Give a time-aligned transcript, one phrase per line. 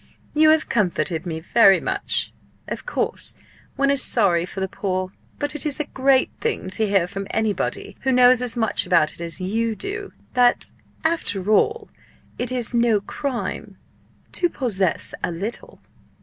[0.33, 2.33] You have comforted me very much!
[2.67, 3.35] Of course
[3.75, 7.27] one is sorry for the poor; but it is a great thing to hear from
[7.29, 10.71] anybody who knows as much about it as you do, that
[11.03, 11.87] after all
[12.39, 13.77] it is no crime
[14.31, 15.79] to possess a little!"